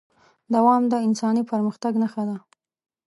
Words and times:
دوام 0.53 0.83
د 0.91 0.93
انساني 1.07 1.43
پرمختګ 1.51 1.93
نښه 2.01 2.23
ده. 2.29 2.37